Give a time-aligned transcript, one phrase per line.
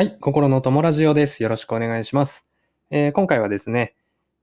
[0.00, 1.42] はい、心の友ラジオです。
[1.42, 2.46] よろしくお願いします。
[2.88, 3.96] えー今回はですね、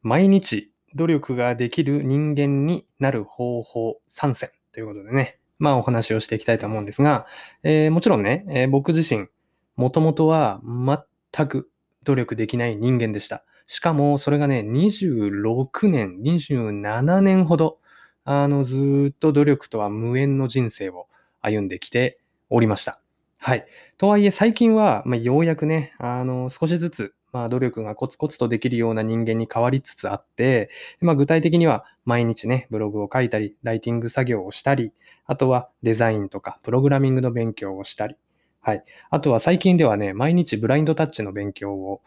[0.04, 7.26] 毎日努力ができる人間になる方法3選ということでね、まあお話をしていきたいと思うんですが、
[7.64, 9.30] えーもちろんね、えー僕自身、
[9.76, 11.72] もともとは全く
[12.04, 13.44] 努力できない人間でした。
[13.66, 17.80] しかもそれがね、26年、27年ほど、
[18.26, 21.08] あの、ずっと努力とは無縁の人生を
[21.42, 22.20] 歩んできて
[22.52, 23.02] おりました。
[23.40, 23.66] はい。
[23.98, 30.70] とはいえ最近は、まあ、ようやくね、あの、少しずつ、まあ、努力がコツコツとできるような人間に変わりつつあって、
[31.02, 34.92] まあ、具体的には毎日ね、ブログを書いたり、ライティング作業をしたり、
[35.26, 38.16] あとはデザインとかプログラミングの勉強をしたり、
[38.62, 38.84] はい。
[39.12, 42.02] あとは最近ではね、毎日ブラインドタッチの勉強を、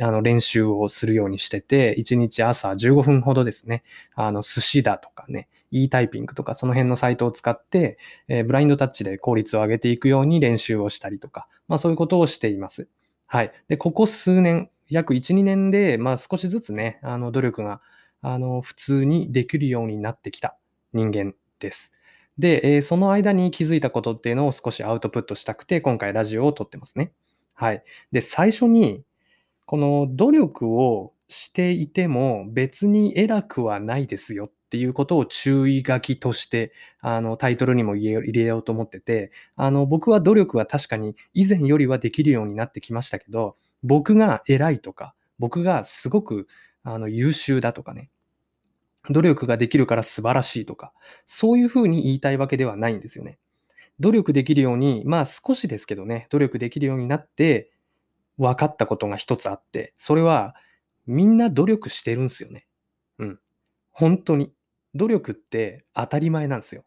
[0.00, 3.84] あの、練習をするようにしてて、1日朝15分ほどですね、
[4.14, 12.88] あの、寿司だとかね、e タイピングとかその辺のサイトを使って、えーブラインドタッチで効率を上げていくように練習をしたりとか、まあそういうことをしています。
[13.26, 13.52] はい。
[13.68, 17.80] で、ここ数年、約1、2年で、まあ少しずつね、あの努力が、
[18.22, 20.56] あの、普通にできるようになってきた
[20.92, 21.92] 人間です。
[22.38, 27.12] で、えーその間に気づいたことっていうのを少しアウトプットしたくて、今回ラジオを撮ってますね。
[27.54, 27.84] はい。
[28.12, 29.04] で、最初に、
[29.66, 46.46] この努力をしていても別に偉くはないですよっていうことを注意書きとしてあのタイトルにも入れようと思っててあの僕は努力は確かに以前よりはできるようになってきましたけど僕が偉いとか僕がすごく
[46.82, 48.10] あの優秀だとかね
[49.10, 50.92] 努力ができるから素晴らしいとか
[51.26, 53.38] そういうふうに言いたいわけではないんですよね。
[53.98, 57.70] 努力できるようにまあ少しですけどね努力できるようになって
[58.40, 60.54] 分かったことが一つあって、それは
[61.06, 62.66] みんな努力してるんですよね。
[63.18, 63.38] うん。
[63.92, 64.52] 本当に。
[64.94, 66.84] 努力って当たり前なんですよ。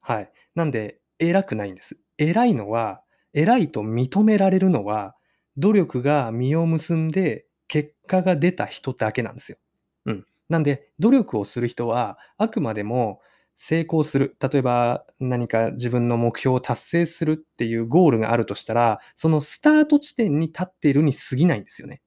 [0.00, 0.32] はい。
[0.54, 1.96] なんで、偉くないんです。
[2.18, 3.02] 偉いのは、
[3.32, 5.16] 偉いと認められるのは、
[5.56, 9.58] 努力が実を結んで結果が出た人だけなんですよ。
[10.06, 10.26] うん。
[10.48, 13.20] なんで、努力をする人は、あくまでも
[13.56, 14.36] 成功する。
[14.40, 22.00] 例えば、何か自分の目標を達成するっていうゴールがあるとしたら、そのスタート地点に立っているに過ぎないんですよね。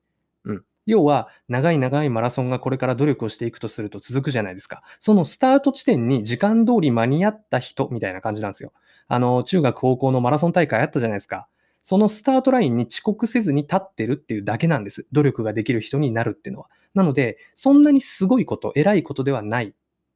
[0.85, 4.83] 要は、長い長いマラソンがこれから努力をしていくとすると続くじゃないですか。
[4.99, 8.73] そのスタート地点に時間通り間に合った人みたいな感じなんですよ。
[9.07, 11.47] あの、中学高校のマラソン大会あったじゃないですか。
[11.81, 15.05] そのスタートラインに遅刻せずに立ってるっていうだけなんです。
[15.11, 16.69] 努力ができる人になるっていうのは。
[16.93, 19.75] なので、そんなにすごいこと、偉いことではない。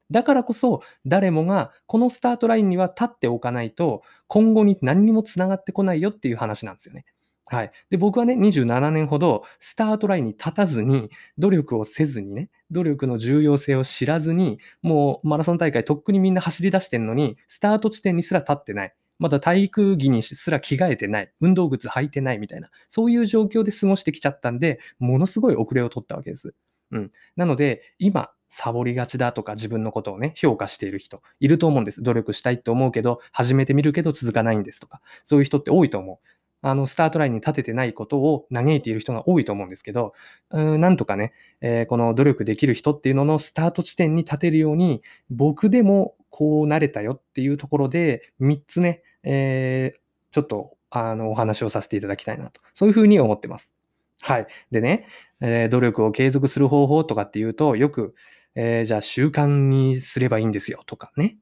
[0.09, 7.05] だからこそ、誰もがこのスタートラインには立っておかないと、今後に何にもつながってこないよっていう話なんですよね。
[7.50, 7.72] はい。
[7.90, 18.94] で、僕はね、27年ほどスタートラインに立たずに、努力をせずにね、努力の重要性を知らずに、もうマラソン大会とっくにみんな走り出してんのに、スタート地点にすら立ってない。
[19.18, 21.31] まだ体育着にすら着替えてない。
[21.40, 22.69] 運動靴履いてないみたいな。
[22.90, 26.53] そういう状況で過ごしてきちゃったんで、ものすごい遅れを取ったわけです。
[26.91, 27.12] うん。
[27.38, 32.02] なので、今、サボりがちだとか自分のことをね、評価している人いると思うんです。
[32.03, 36.36] 努力したいって思うけど、始めてみるけど続かないんですとか、そういう人って多いと思う。
[36.62, 40.13] あの、スタートラインに立ててないことを嘆いている人が多いと思うんですけど、
[40.51, 50.00] うんなんとかね、えーこの努力できる人っていうののスタート地点に立てるように、僕でもこうなれたよっていうところで、3つね、えー
[50.31, 52.62] ちょっと、あの、お話をさせていただきたいなと。
[52.73, 53.73] そういうふうに思ってます。
[54.22, 54.47] はい。
[54.72, 55.07] でね、
[55.41, 58.13] えー努力を継続する方法とかっていうと、よく、
[58.56, 61.38] えーじゃあ習慣にすればいいんですよとかね。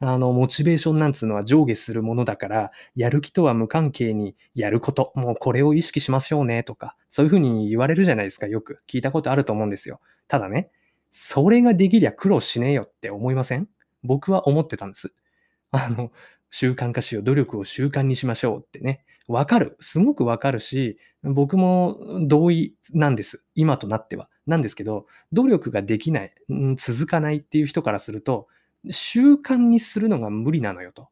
[0.00, 8.78] あの、モチベーションなんつうのは上下するものだから、やる気とは無関係にやること、もうこれを意識しましょうねとか、そういうふうに言われるじゃないですか、よく。
[8.88, 10.00] 聞いたことあると思うんですよ。
[10.28, 10.70] ただね、
[11.10, 13.68] それができりゃ苦労しねえよって思いません？
[14.04, 15.12] 僕は思ってたんです。
[15.72, 16.12] あの、
[16.50, 19.04] 習慣化しよう、努力を習慣にしましょうってね。
[19.26, 19.76] わかる。
[19.80, 21.98] すごくわかるし、僕も
[22.28, 23.42] 同意なんです。
[23.54, 24.28] 今となっては。
[24.46, 28.46] なんですけど、努力ができない、うん続かないっていう人からすると、
[28.90, 31.08] 習慣にするのが無理なのよと。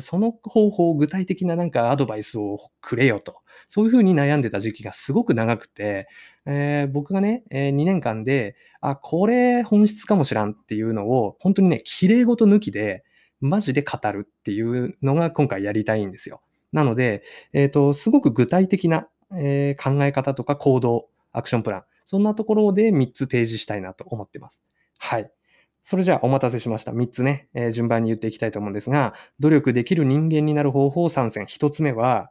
[0.00, 3.40] その方法、具体的ななんかアドバイスをくれよと。
[3.68, 6.08] そういうふうに悩んでた時期がすごく長くて、
[6.46, 13.04] えー僕がね、え2年間で、あ、これ本質かもしらんっていうのを、本当にね、綺麗事抜きで、
[13.40, 16.40] マジで語るっていうのが今回やりたいんですよ。
[16.72, 24.62] なので、えっ、と、すごく具体的な、えー考え方とか行動、アクションプラン、そんなところで3つ提示したいなと思ってます。
[24.98, 25.30] はい。
[25.84, 26.92] それじゃあお待たせしました。
[26.92, 31.46] 3つね、えー順番に言っていきたいと思うんですが、努力できる人間になる方法3選。
[31.46, 32.30] 1つ目は、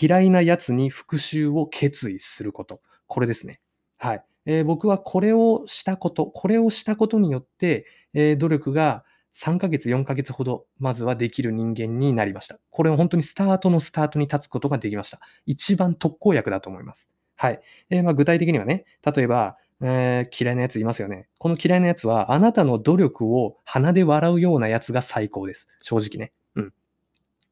[0.00, 2.80] 嫌いな奴に復讐を決意すること。
[3.06, 3.60] これですね。
[3.98, 4.24] はい。
[4.46, 12.58] えー僕はこれをしたこと、これをしたことによって、えー努力が3ヶ月、4ヶ月ほど、まずはできる人間になりました。
[12.70, 15.20] これは本当にスタートのスタートに立つことができました。
[15.44, 17.08] 一番特効薬だと思います。
[17.36, 17.60] はい。
[17.90, 21.28] えー、まあ具体的にはね、例えば、えー、嫌いなやついますよね。
[21.38, 25.68] この嫌いなやつは、あなたの努力を鼻で笑うようなやつが最高です。
[25.82, 26.32] 正直ね。
[26.54, 26.72] うん。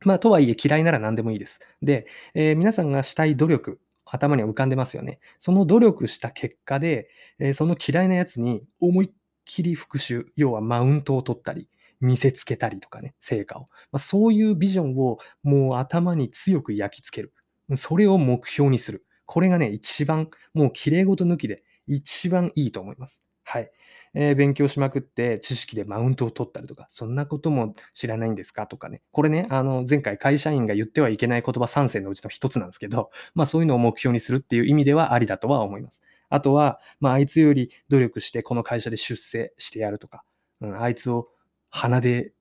[0.05, 1.61] まあ、とはいえ嫌いなら何でもいいです。
[1.82, 5.19] で、えー、皆さんがしたい努力、頭には浮かんでますよね。
[5.41, 9.11] その努力した結果で、えー、その嫌いなやつに思いっ
[9.44, 11.69] きり復讐、要はマウントを取ったり、
[12.00, 13.67] 見せつけたりとかね、成果を。
[13.93, 17.32] まあ、そういうビジョンをもう頭に強く焼き付ける。
[17.77, 19.06] それを目標にする。
[19.27, 23.22] これがね、一番もう綺麗事抜きで一番いいと思います。
[23.44, 23.70] はい。
[24.14, 29.02] えー、勉強しまくって知識でマウントを取ったりとか、そんなことも知らないんですかとかね。
[29.10, 36.02] これね、あの、前回会社員が言ってはいけない言葉3選のうちの一つなんですけど、まあそういうのを目標にするっていう意味ではありだとは思います。
[36.31, 40.25] あとは、まああいつより努力してこの会社で出世してやるとか、
[40.60, 41.28] うん、あいつを
[41.70, 42.32] 鼻で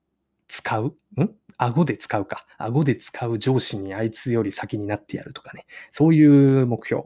[0.47, 2.45] 使うん顎で使うか。
[2.57, 5.65] 顎で使う上司にあいつより先になってやるとかね。
[5.91, 7.05] そういう目標。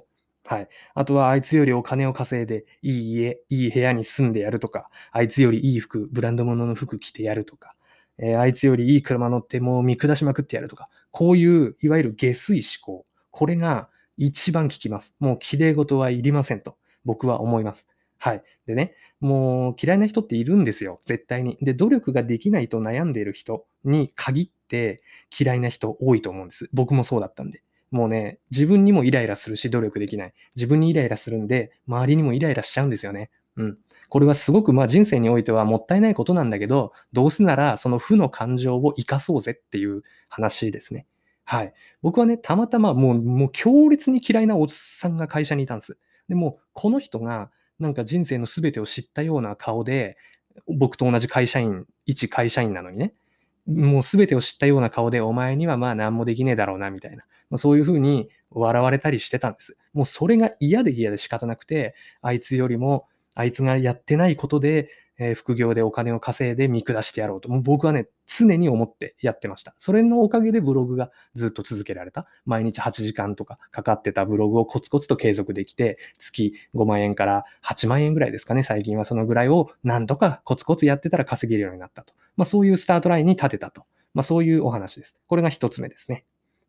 [0.50, 0.70] はい。
[0.96, 7.76] あとは、あいつよりお金を稼いで、いい家、いい部屋に住んでやるとか、あいつよりいい服、ブランド物の服着てやるとか、
[8.18, 13.06] えー、あいつよりいい車乗ってもう見下しまくってやるとか、こういう、いわゆる下水思考。
[13.30, 15.14] これが一番効きます。
[15.20, 17.86] もう綺麗事はいりませんと、僕は思います。
[18.18, 18.44] はい。
[18.68, 20.98] でね、もう嫌いな人っているんですよ。
[21.04, 21.58] 絶対に。
[21.62, 25.02] で、努力ができないと悩んでいる人に限って
[25.38, 26.70] 嫌いな人多いと思うんです。
[26.72, 27.64] 僕もそうだったんで。
[27.92, 30.34] もうね、自分にもイライラするし、努力できない。
[30.56, 33.30] 自分にイライラするんで、周りにもイライラしちゃうんですよね。
[33.56, 33.78] うん。
[34.10, 41.06] これはすごくまあ人生においてはもったいないことなんだけど、どうせならその負の感情を生かそうぜっていう話ですね。
[41.44, 41.74] はい。
[42.02, 45.98] 僕はね、たまたまもう、もう強烈に嫌いなおっさんが会社にいたんです。
[46.28, 50.18] でも、この人がなんか人生の全てを知ったような顔で、
[50.68, 53.14] 僕と同じ会社員、一会社員なのにね、
[53.66, 57.24] もう全てを知ったような顔で、お前にはまあ何もできねえだろうな、みたいな。
[57.50, 59.78] まあ、そういうふうに笑われたりしてたんです。
[59.94, 64.90] もうそれが嫌で嫌で仕方なくて、あいつよりも、あいつがやってないことで、
[65.20, 67.50] えー、副業でお金を稼いで見下してやろうと。
[67.50, 69.74] もう僕はね、常に思ってやってました。
[69.78, 72.28] それのおかげでブログがずっと続けられた。
[72.46, 78.64] 毎日8時間とかかかってたブログをコツコツと継続できて、月5万円から8万円ぐらいですかね。
[78.64, 82.14] 最近はそのぐらいを何とかコツコツやってたら稼げるようになったと。
[82.36, 83.86] まあそういうスタートラインに立てたと。
[84.14, 85.16] まあそういうお話です。
[85.28, 86.26] これが一つ目ですね。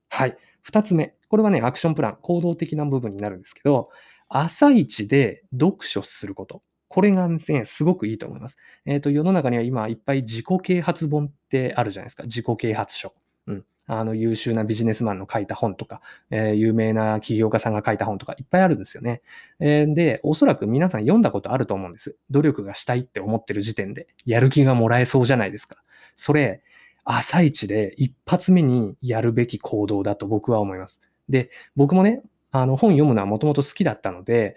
[0.08, 0.38] はい。
[0.62, 1.14] 二つ目。
[1.28, 3.90] これはね、アクションプラン、行動的な部分になるんですけど、
[4.28, 6.62] 朝一で読書すること。
[6.88, 8.56] これがね、すごくいいと思います。
[8.86, 12.22] えっ、ー、と、世の中には今いっぱい自己啓発本ってあるじゃないですか。
[12.24, 13.12] 自己啓発書。
[13.46, 13.64] うん。
[13.86, 16.00] あの、優秀なビジネスマンの書いた本とか、
[16.30, 19.22] えー、有名な起業家さんが書いた本とかいっぱいあるんですよね。
[19.60, 22.16] えー、で、おそらく皆さん読んだことあると思うんです。
[22.30, 25.76] 努力がしたいって思ってる時点で、やる気がもらえそうじゃないですか。
[26.16, 26.62] それ、
[27.10, 31.00] 朝一で一発目にやるべき行動だと僕は思います。
[31.30, 34.56] で、僕もね、あの本読むのはもともと好きだったので、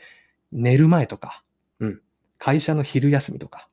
[0.52, 1.44] 寝る前とか、
[1.80, 2.02] うん、
[2.38, 3.70] 会社の昼休みとか、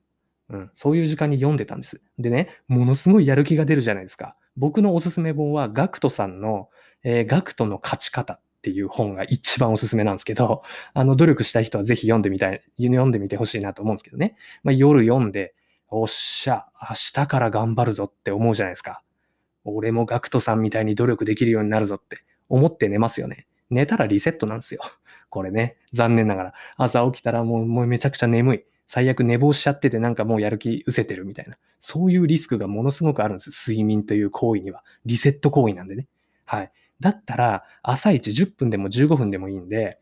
[0.49, 2.01] うん、そういう時間に読んでたんです。
[2.19, 4.37] でね、ものすごいやる気が出るじゃないですか。
[4.55, 6.69] 僕のおすすめ本は、ガクトさんの、
[7.03, 14.37] えー、ガクトの勝ち方っていう本が一番おすすめなんですけど、あの、努力したい人はぜひ読んでみたい、読んでみてほしいなと思うんですけどね。
[14.63, 15.53] まあ、夜読んで、
[15.91, 19.01] おっしゃ、明日から頑張るぞって思うじゃないですか。
[19.65, 23.47] 俺もガクトさんみたいに努力できるようになるぞって思って寝ますよね。
[23.69, 24.81] 寝たらリセットなんですよ。
[25.29, 26.53] これね、残念ながら。
[26.77, 28.63] 朝起きたらもうもうめちゃくちゃ眠い。
[28.85, 31.57] 最悪寝坊しちゃっててなんかもうやる気失せてるみたいな。
[31.79, 33.69] そういうリスクがものすごくあるんです。
[33.69, 34.83] 睡眠という行為には。
[35.05, 36.07] リセット行為なんでね。
[36.45, 36.71] はい。
[36.99, 39.99] だったら、朝一10分でも15分でもいいんで、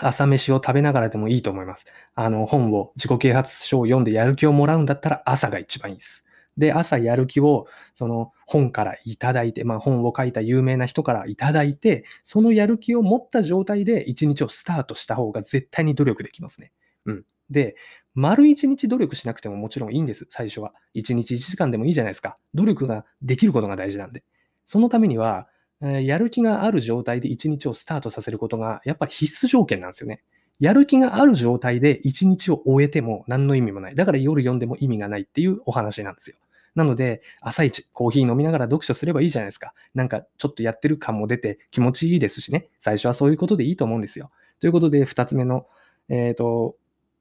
[0.00, 1.86] 朝飯を食べながらでもいいと思います。
[2.14, 6.24] あの、本を、自己啓発書を読んでやる気をもらうんだったら朝が一番いいです。
[6.58, 16.72] で、朝やる気を、その本からいただいて、まあ本を書いた有名な人からいただいて、そのやる気を持った状態で一日をスタートした方が絶対に努力できますね。
[17.06, 17.24] うん。
[17.50, 17.76] で、
[18.14, 20.72] 丸一日努力しなくてももちろんいいんです、最初は。
[20.94, 22.38] 一日一時間でもいいじゃないですか。
[22.54, 24.24] 努力ができることが大事なんで。
[24.64, 25.48] そのためには、
[25.80, 30.22] やる気がある状態で一日をスタートさせることが、やっぱり必須条件なんですよね。
[30.58, 33.94] やる気がある状態で一日を終えても何の意味もない。
[33.94, 36.36] だから夜読んでも意味がないっていうお話なんですよ。
[36.74, 39.72] なので、朝一、コーヒー飲みながら読書すればいいじゃないですか。
[39.94, 42.68] なんか、ちょっとやってる感も出て気持ちいいですしね。
[42.78, 44.30] 最初はそういうことでいいと思うんですよ。
[44.60, 45.66] ということで、二つ目の、
[46.10, 46.76] えっ、ー、と、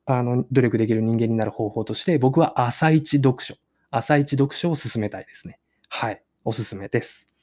[0.05, 3.55] あの、努力できる人間になる方法として、僕は朝一読書。
[3.91, 5.57] 朝一読書を進めたいですね。
[5.87, 6.21] はい。
[6.43, 7.34] おすすめです。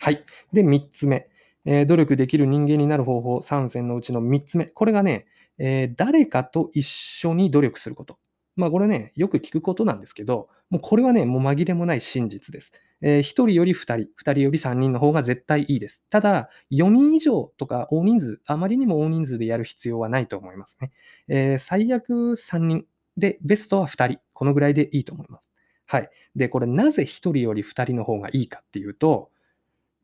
[0.00, 0.24] はい。
[0.52, 1.28] で、三つ目。
[1.66, 4.66] えー、努力できる人間になる方法3選のうちの3つ目。
[4.66, 5.26] これがね、
[5.58, 8.18] えー、誰かと一緒に努力すること。
[8.56, 12.72] まあこれね、よく聞くことなんですけど、もうこれはね、もう紛れもない真実です。
[13.00, 16.02] えー、1人より2人、2人より3人の方が絶対いいです。
[16.10, 20.92] ただ、4人以上とか大人数、あまりにも大人数でやる必要はないと思いますね。
[21.28, 22.86] えー、最悪3人
[23.16, 24.20] で、ベストは2人。
[24.32, 25.50] このぐらいでいいと思います。
[25.86, 26.10] はい。
[26.36, 29.30] で、これなぜ1人より2人の方がいいかっていうと、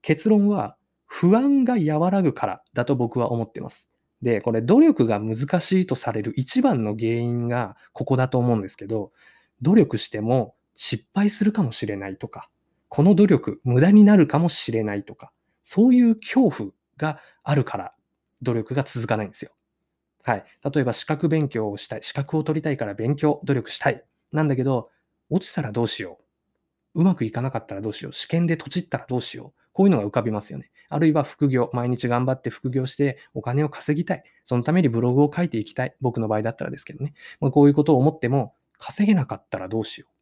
[0.03, 0.77] 結論は
[1.07, 3.91] 不安が和らぐからだと僕は思ってます。
[4.23, 9.13] で、これ努力が難しいとされる一番の原因がここだと思うんですけど、
[9.63, 12.51] 努力しても失敗するかもしれないとか、
[12.89, 17.95] この努力無駄になるかもしれないとか、そういう恐怖があるから
[18.43, 19.53] 努力が続かないんですよ。
[20.23, 20.45] はい。
[20.75, 22.03] 例えば資格勉強をしたい。
[22.03, 24.05] 資格を取りたいから勉強、努力したい。
[24.33, 24.91] なんだけど、
[25.31, 26.19] 落ちたらどうしよ
[26.95, 27.01] う。
[27.01, 28.13] うまくいかなかったらどうしよう。
[28.13, 29.60] 試験で閉じったらどうしよう。
[29.73, 30.71] こういうのが浮かびますよね。
[30.89, 34.25] あるいは副業、毎日頑張って副業してお金を稼ぎたい。
[34.45, 35.95] そのためにブログを書いていきたい。
[36.01, 37.15] 僕の場合だったらですけどね。
[37.41, 40.13] まあ、こういうことを思っても、稼げなかったらどうしよう。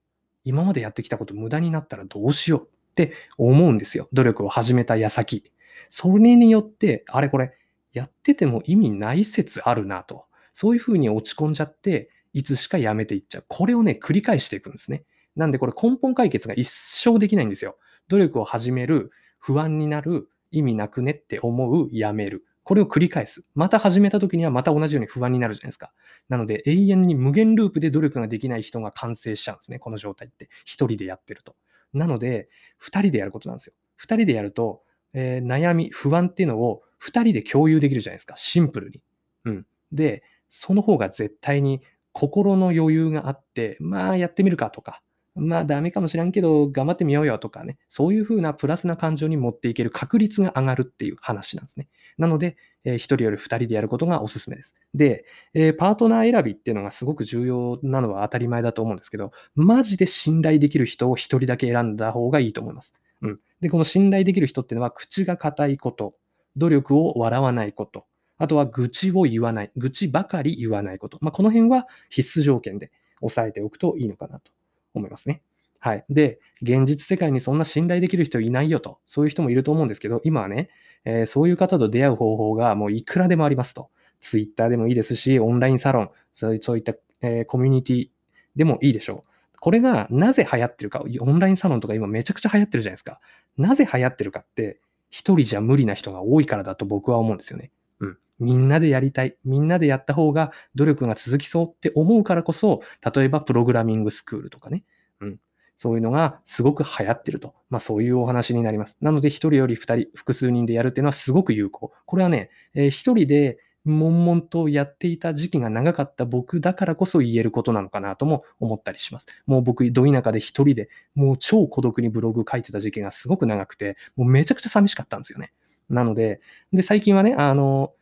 [0.44, 4.08] 今までやってきたこと無駄になったらどうしようって思うんですよ。
[4.12, 5.52] 努力を始めた矢先。
[5.88, 7.54] それによって、あれこれ、
[7.92, 10.26] やってても意味ない説あるなと。
[10.52, 13.44] そういうふうに落ち込んじゃって、いつしかやめていっちゃう。
[13.48, 15.04] これをね、繰り返していくんですね。
[15.36, 17.76] なんでこれ根本解決が一生できないんですよ。
[18.08, 22.44] 努力を始める、不安になる、意味なくねって思う、やめる。
[22.68, 23.42] これを繰り返す。
[23.54, 25.92] また始めた時にはまた同じように不安になるじゃないですか。
[26.28, 29.78] なので永遠に無限ループで努力ができない人が完成しちゃうんですね。
[29.78, 30.50] この状態って。
[30.66, 31.56] 一人でやってると。
[31.94, 33.72] なので、二人でやることなんですよ。
[33.96, 34.82] 二人でやると、
[35.14, 38.36] えー、悩み、不安っていうのを二人で共有できるじゃないですか。
[38.36, 39.00] シンプルに。
[39.46, 39.66] うん。
[39.92, 41.80] で、その方が絶対に
[42.12, 45.02] 心の余裕があって、まあやってみるかとか、
[45.38, 51.88] まあダメかもしらんけど頑張ってみようよとかね、そういうふうなプラスな感情に持っていける確率が上がるっていう話なんですね。
[52.18, 54.74] なので、えー、1人より2人でやることがおすすめです。
[54.94, 62.94] で、えー、パートナー選びっていうのがすごく重要なのは当たり前だと思うんですけど、マジで信頼できる人を1人だけ選んだ方がいいと思います。
[63.22, 63.40] うん。
[63.60, 66.14] で、この信頼できる人っていうのは口が硬いこと、
[66.56, 68.06] 努力を笑わないこと、
[68.38, 69.72] あとは愚痴を言わない。
[69.76, 71.18] 愚痴ばかり言わないこと。
[71.20, 72.90] まあ、この辺は必須条件で
[73.20, 74.52] 押さえておくといいのかなと
[74.98, 75.42] 思いますね。
[75.80, 76.04] はい。
[76.10, 80.70] で、現実世界にそんな信頼できる人いないよと、そういう人もいると思うんですけど、今はね、
[81.04, 83.90] えー、そういう方と出会う方法がもういくらでもありますと。
[84.20, 88.08] ツイッターでもいいですし、オンラインサロン、そういった、えー、コミュニティ
[88.56, 89.28] でもいいでしょう。
[89.60, 93.20] これがなぜ流行ってるか、オンラインサロンとか今めちゃくちゃ流行ってるじゃないですか。
[93.56, 97.70] なぜ流行ってるかって、一人じゃ無理な人が多いからだと僕は思うんですよね。
[98.00, 98.18] うん。
[98.38, 99.36] みんなでやりたい。
[99.44, 102.82] みんなでやった方が努力が続きそうって思うからこそ、
[103.14, 104.84] 例えばプログラミングスクールとかね。
[105.20, 105.40] うん。
[105.76, 107.54] そういうのがすごく流行ってると。
[107.70, 108.96] まあそういうお話になります。
[109.00, 111.92] なので一人より二人、複数人でやるっていうのはすごく有効。
[112.06, 119.26] これはね、えー、一人で悶々とやっていた時期が長かった僕だからこそ言えることなのかなとも思ったりします。
[119.46, 125.52] もう僕、ど田舎で一人でもう超孤独にブログ書いてた時期がすごく長くて、もうめちゃくちゃ寂しかったんですよね。
[125.88, 126.40] なので、
[126.72, 127.92] で、最近はね、あの、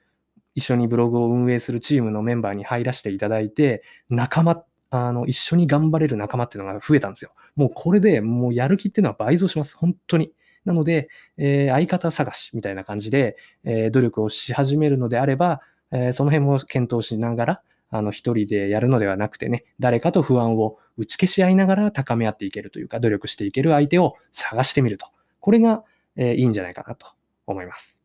[0.54, 7.32] 一緒にブログを運営するチームのメンバーに入らせていただいて、仲間、あの、一緒に頑張れる仲間っていうのが増えたんですよ。
[7.54, 9.76] もうこれでもうやる気っていうのは倍増します。
[9.76, 10.32] 本当に。
[10.64, 15.60] なので、えー、相方探しみたいな感じで、えー、努力をし始めるのであれば、
[15.92, 25.06] えー、その辺も検討しながら、あの、一人でやるのではなくてね、誰かと不安を打ち消し合いながら高め合っていけるというか、努力していける相手を探してみると。
[25.38, 25.84] これが、
[26.16, 27.06] えー、いいんじゃないかなと
[27.46, 27.98] 思います。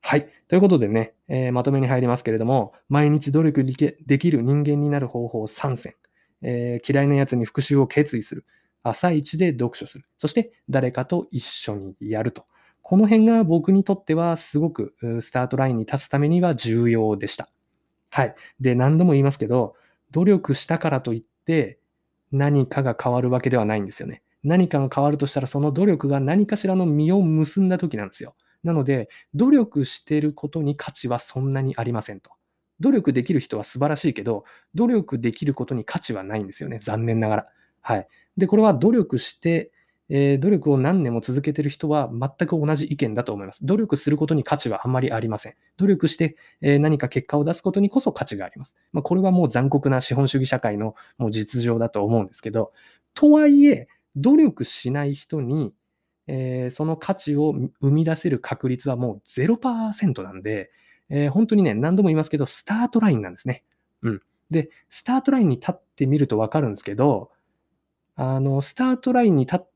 [0.00, 0.28] はい。
[0.48, 5.94] ということでね、えー、まとめに入りますけれども、毎日努力できる人間になる方法3選。
[6.42, 8.44] えー、嫌いな奴に復讐を決意する。
[8.82, 10.04] 朝一で読書する。
[10.18, 12.44] そして誰かと一緒にやると。
[12.82, 17.48] この辺が僕にとってはすごくスタートラインに立つためには重要でした。
[18.10, 18.34] はい。
[18.60, 19.76] で、何度も言いますけど、
[20.10, 21.78] 努力したからといって
[22.32, 24.22] 何かが変わるわけではないんですよね。
[24.42, 28.34] 何かが変わるとしたらその努力が何かしらの実を結んだ時なんですよ。
[28.62, 32.30] なので、努力してることに価値はそんなにありませんと。
[32.80, 36.78] 努力できる人は素晴らしいけど、努力できることに価値はないんですよね。
[36.80, 37.46] 残念ながら。
[37.80, 38.08] はい。
[38.36, 39.72] で、これは努力して、
[40.08, 43.64] えー、努力を何年も続けている人は全く同じ意見だと思います。
[43.64, 45.54] 努力することに価値はあんまりありません。
[45.78, 48.76] 努力して、えー、何か結果を出すことにこそ価値があります。
[48.92, 52.72] まあ、これはもう残酷な資本主義社会のもう実情だと思うんですけど、
[53.14, 55.72] とはいえ、努力しない人に、
[56.26, 60.70] えー、その価値を生み出せる確率はもう0%なんで、
[61.08, 63.64] えー、本当にね、何度も言いますけど、スタートラインなんですね。
[64.02, 64.22] うん。
[64.50, 67.30] で、スタートラインに立ってみるとわかるんですけど、
[68.14, 69.68] あの、スタートラインに立っ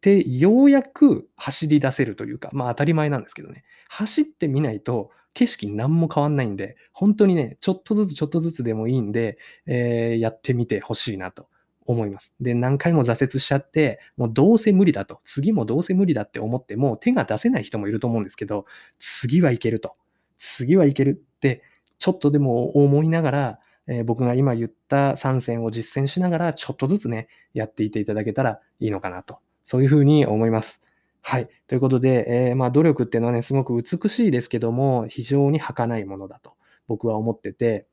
[0.00, 3.64] て、ようやく走り出せるというか、まあ当たり前なんですけどね。
[3.88, 11.48] 走ってみないと、景色何も変わんないんで、本当にね、ちょっとずつちょっとずつでもいいんで、えー、やってみてほしいなと
[11.86, 12.34] 思います。
[12.40, 18.66] で、何回も挫折しちゃって、もうどうせ無理だと、次もどうせ無理だって思っても手が出せない人もいると思うんですけど、
[18.98, 19.94] 次はいけると。
[20.38, 21.62] 次はいけるって、
[21.98, 29.38] ちょっとでも思いながら、えー、僕が今言った3選を実践しながら、ちょっとずつね、やっていていただけたらいいのかなと。
[29.62, 30.80] そういうふうに思います。
[31.20, 31.48] はい。
[31.66, 36.52] ということで、えー、まあ、努力っていうのはね、すごく美しいですけども、非常に儚いものだと
[36.86, 37.86] 僕は思ってて、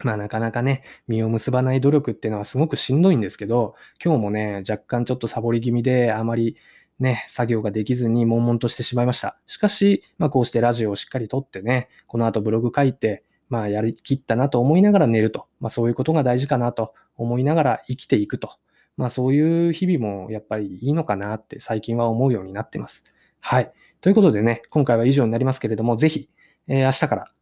[0.00, 3.74] まあなかなかね、実を結ばない努力っていうのはすごくしんどいんですけど、
[4.04, 6.56] 今日もね、若干ちょっとサボり気味で、あまり
[6.98, 9.38] ね、作業ができずに悶々としてしまいました。
[9.46, 15.46] しかし、まあこうしてラジオをしっかり撮ってね、この後ブログ書いて、まあやりきったなと思いながら寝ると。
[15.60, 18.50] まあそういうことが大事かなと思いながら生きていくと。
[18.96, 23.04] まあそういう日々もやっぱりいいのかなって最近は思うようになってます。
[23.40, 23.72] はい。
[24.00, 26.28] ということでね、今回は以上になりますけれども、ぜひ、
[26.68, 27.34] えー、明日から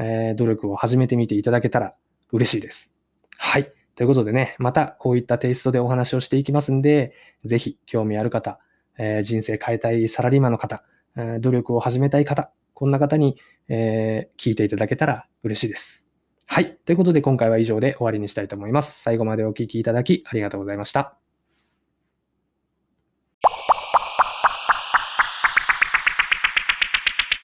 [0.00, 1.94] えー、努力を始めてみていただけたら
[2.32, 2.92] 嬉しいです。
[3.38, 3.72] はい。
[3.96, 8.58] ということでね、またこういったテイストでお話をしていきますんで、ぜひ興味ある方、
[8.98, 10.84] えー、人生変えたいサラリーマンの方、
[11.16, 13.36] えー、努力を始めたい方、こんな方に、
[13.68, 16.06] えー聞いていただけたら嬉しいです。
[16.46, 16.76] はい。
[16.84, 19.00] ということで今回は以上で終わりにしたいと思います。
[19.00, 21.29] 最後までお聴きいただきありがとうございました。